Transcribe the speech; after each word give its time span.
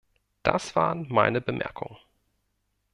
Das 0.41 0.75
waren 0.75 1.05
meine 1.11 1.41
Bemerkungen. 1.41 1.99